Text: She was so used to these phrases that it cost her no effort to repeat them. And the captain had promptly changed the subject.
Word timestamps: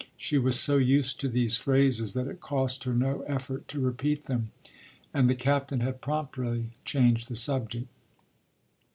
She 0.17 0.39
was 0.39 0.59
so 0.59 0.77
used 0.77 1.19
to 1.19 1.27
these 1.29 1.57
phrases 1.57 2.15
that 2.15 2.25
it 2.25 2.41
cost 2.41 2.85
her 2.85 2.93
no 2.95 3.21
effort 3.27 3.67
to 3.67 3.79
repeat 3.79 4.23
them. 4.23 4.49
And 5.13 5.29
the 5.29 5.35
captain 5.35 5.81
had 5.81 6.01
promptly 6.01 6.71
changed 6.85 7.27
the 7.27 7.35
subject. 7.35 7.87